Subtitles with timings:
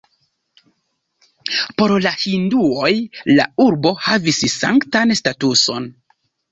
[1.81, 2.91] Por la hinduoj
[3.39, 5.93] la urbo havis sanktan statuson.